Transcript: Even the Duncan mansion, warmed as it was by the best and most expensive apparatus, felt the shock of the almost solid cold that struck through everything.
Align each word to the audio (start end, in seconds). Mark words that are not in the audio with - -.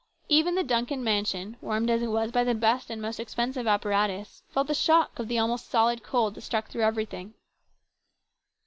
Even 0.29 0.55
the 0.55 0.63
Duncan 0.63 1.03
mansion, 1.03 1.57
warmed 1.61 1.91
as 1.91 2.01
it 2.01 2.07
was 2.09 2.31
by 2.31 2.43
the 2.43 2.55
best 2.55 2.89
and 2.89 2.99
most 2.99 3.19
expensive 3.19 3.67
apparatus, 3.67 4.41
felt 4.49 4.65
the 4.65 4.73
shock 4.73 5.19
of 5.19 5.27
the 5.27 5.37
almost 5.37 5.69
solid 5.69 6.01
cold 6.01 6.33
that 6.33 6.41
struck 6.41 6.69
through 6.69 6.81
everything. 6.85 7.35